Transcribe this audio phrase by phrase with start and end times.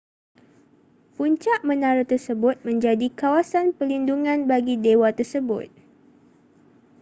[1.15, 5.67] puncak menara tersebut menjadi kawasan perlindungan bagi dewa tersebut